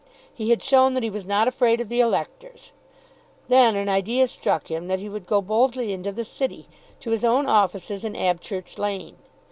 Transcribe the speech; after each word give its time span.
He 0.33 0.49
had 0.49 0.63
shown 0.63 0.95
that 0.95 1.03
he 1.03 1.11
was 1.11 1.27
not 1.27 1.47
afraid 1.47 1.79
of 1.79 1.87
the 1.87 1.99
electors. 1.99 2.71
Then 3.49 3.75
an 3.75 3.87
idea 3.87 4.27
struck 4.27 4.65
him 4.71 4.87
that 4.87 4.97
he 4.97 5.07
would 5.09 5.27
go 5.27 5.43
boldly 5.43 5.93
into 5.93 6.11
the 6.11 6.25
City, 6.25 6.67
to 7.01 7.11
his 7.11 7.23
own 7.23 7.45
offices 7.45 8.03
in 8.03 8.15
Abchurch 8.15 8.79
Lane. 8.79 9.17